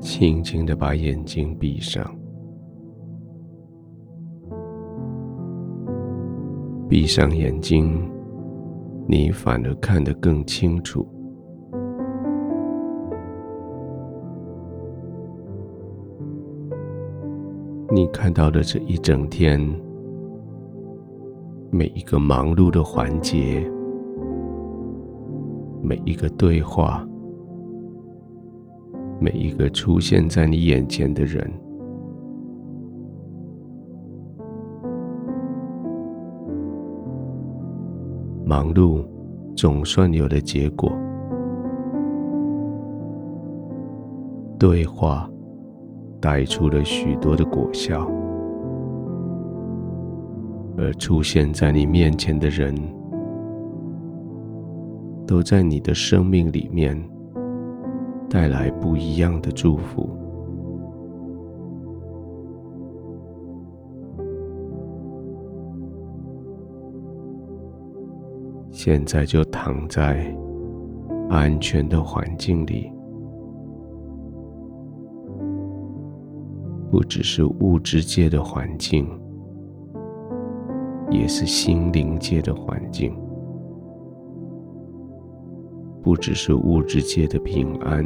[0.00, 2.02] 轻轻的把眼睛闭上，
[6.88, 8.10] 闭上眼睛，
[9.06, 11.06] 你反而看得更清楚。
[17.92, 19.60] 你看到的这一整天，
[21.70, 23.68] 每一个忙碌的环节，
[25.82, 27.06] 每一个对话，
[29.20, 31.48] 每一个出现在你眼前的人，
[38.44, 39.04] 忙碌
[39.54, 40.90] 总算有了结果，
[44.58, 45.30] 对话。
[46.22, 48.06] 带出了许多的果效，
[50.76, 52.74] 而出现在你面前的人，
[55.26, 56.94] 都在你的生命里面
[58.30, 60.08] 带来不一样的祝福。
[68.70, 70.32] 现在就躺在
[71.28, 72.90] 安全的环境里。
[76.90, 79.06] 不只是物质界的环境，
[81.10, 83.12] 也是心灵界的环境；
[86.02, 88.04] 不只是物质界的平安，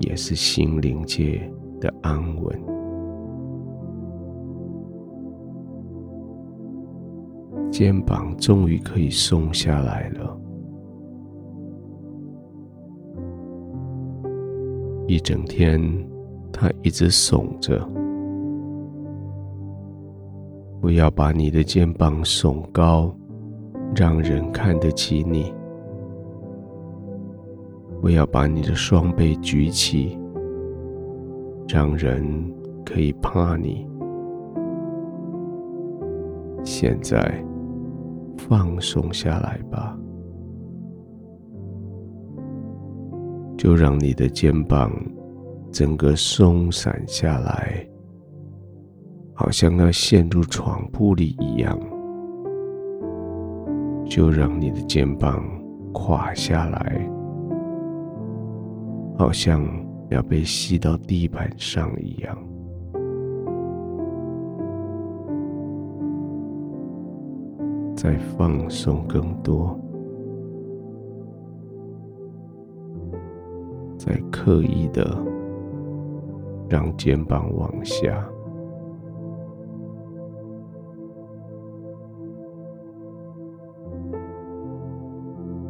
[0.00, 1.40] 也是心灵界
[1.80, 2.58] 的安稳。
[7.70, 10.40] 肩膀终于可以松下来了，
[15.06, 15.80] 一整天。
[16.56, 17.84] 他一直耸着，
[20.80, 23.12] 不要把你的肩膀耸高，
[23.96, 25.52] 让人看得起你；
[28.04, 30.18] 不要把你的双臂举起，
[31.66, 32.22] 让人
[32.84, 33.88] 可以怕你。
[36.62, 37.42] 现在，
[38.36, 39.98] 放松下来吧，
[43.56, 44.92] 就让你的肩膀。
[45.72, 47.88] 整个松散下来，
[49.32, 51.80] 好像要陷入床铺里一样，
[54.04, 55.42] 就让你的肩膀
[55.94, 57.10] 垮下来，
[59.16, 59.64] 好像
[60.10, 62.36] 要被吸到地板上一样。
[67.94, 69.78] 再放松更多，
[73.96, 75.16] 再刻意的。
[76.66, 78.26] 让肩膀往下，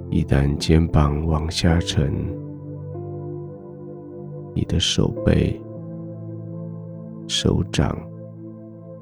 [0.08, 2.14] 一旦肩膀往下沉，
[4.54, 5.60] 你的手背、
[7.26, 7.98] 手掌、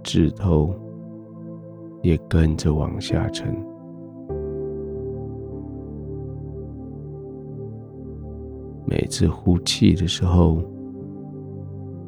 [0.03, 0.75] 指头
[2.03, 3.55] 也跟着往下沉。
[8.87, 10.63] 每次呼气的时候，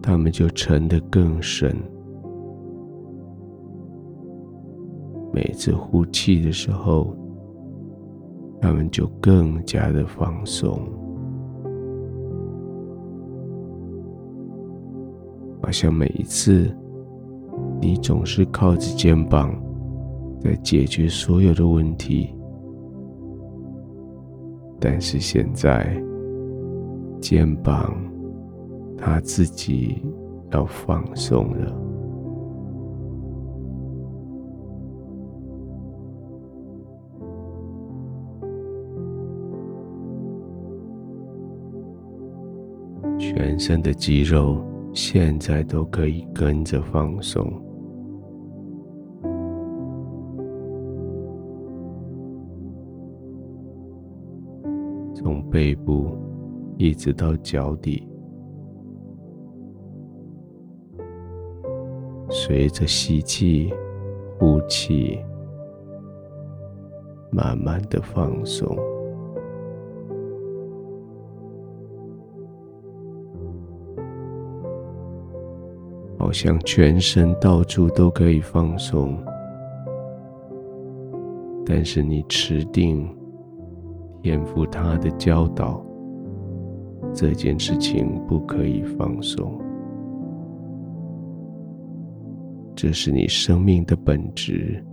[0.02, 1.74] 他们就沉得更深。
[5.32, 7.14] 每次呼气的时候，
[8.60, 10.78] 他们就更加的放松，
[15.64, 16.70] 好像每一次
[17.80, 19.58] 你总是靠着肩膀
[20.42, 22.34] 在解决所有的问题，
[24.78, 25.96] 但是现在
[27.18, 27.96] 肩膀。
[28.96, 30.00] 他自己
[30.50, 31.76] 要放松了，
[43.18, 44.64] 全身的肌肉
[44.94, 47.44] 现在都可以跟着放松，
[55.12, 56.16] 从背部
[56.78, 58.08] 一直到脚底。
[62.30, 63.74] 随着吸气、
[64.38, 65.18] 呼气，
[67.32, 68.76] 慢慢的放松，
[76.34, 79.16] 像全身到处都可以放松，
[81.64, 83.08] 但是你持定
[84.20, 85.80] 天赋他的教导，
[87.14, 89.58] 这件事情不可以放松。
[92.74, 94.84] 这是你生命的本质，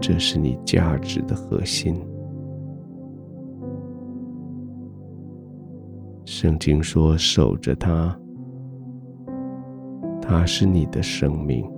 [0.00, 1.94] 这是你价值的核心。
[6.24, 8.18] 圣经说：“守着它，
[10.32, 11.68] 它是你的生命，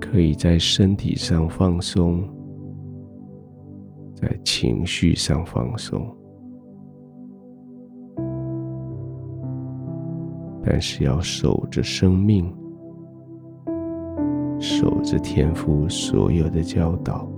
[0.00, 2.26] 可以在身体上放松，
[4.14, 6.02] 在情绪上放松，
[10.64, 12.50] 但是要守着生命，
[14.58, 17.30] 守着天父所有的教导。”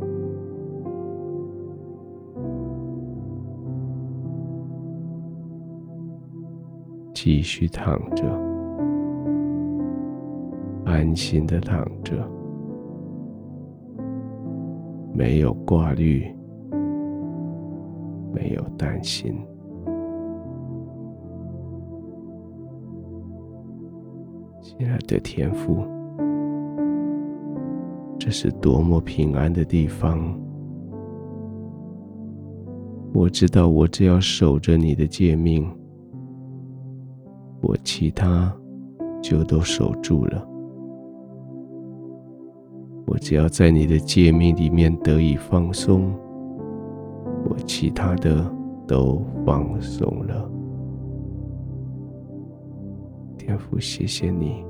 [7.15, 8.25] 继续躺着，
[10.85, 12.13] 安心的躺着，
[15.15, 16.27] 没有挂虑，
[18.33, 19.33] 没有担心。
[24.61, 25.85] 亲爱的天父，
[28.19, 30.37] 这是多么平安的地方！
[33.13, 35.65] 我知道，我只要守着你的诫命。
[37.67, 38.55] 我其他
[39.23, 40.47] 就都守住了。
[43.07, 46.13] 我只要在你的诫命里面得以放松，
[47.49, 48.45] 我其他的
[48.87, 50.51] 都放松了。
[53.39, 54.63] 天父，谢谢你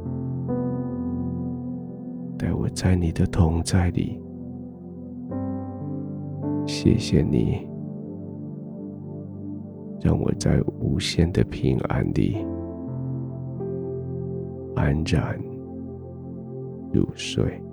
[2.39, 4.21] 带我在你的同在里，
[6.65, 7.67] 谢谢你
[10.01, 12.45] 让我在无限的平安里。
[14.75, 15.39] 安然
[16.93, 17.64] 入睡。